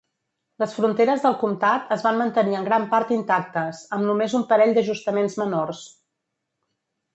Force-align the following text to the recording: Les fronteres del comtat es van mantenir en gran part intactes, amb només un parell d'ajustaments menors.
Les 0.61 0.71
fronteres 0.77 1.19
del 1.25 1.35
comtat 1.43 1.91
es 1.97 2.05
van 2.07 2.17
mantenir 2.21 2.57
en 2.61 2.65
gran 2.69 2.89
part 2.95 3.13
intactes, 3.19 3.83
amb 3.99 4.09
només 4.09 4.37
un 4.41 4.49
parell 4.55 4.75
d'ajustaments 4.79 5.39
menors. 5.45 5.87